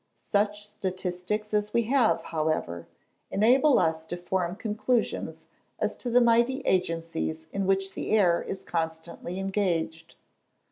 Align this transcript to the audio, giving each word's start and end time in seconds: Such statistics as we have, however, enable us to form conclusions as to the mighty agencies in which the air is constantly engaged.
Such 0.31 0.67
statistics 0.67 1.53
as 1.53 1.75
we 1.75 1.83
have, 1.83 2.21
however, 2.21 2.87
enable 3.29 3.77
us 3.77 4.03
to 4.07 4.17
form 4.17 4.55
conclusions 4.55 5.43
as 5.77 5.95
to 5.97 6.09
the 6.09 6.19
mighty 6.19 6.61
agencies 6.61 7.45
in 7.51 7.67
which 7.67 7.93
the 7.93 8.09
air 8.09 8.41
is 8.41 8.63
constantly 8.63 9.37
engaged. 9.37 10.15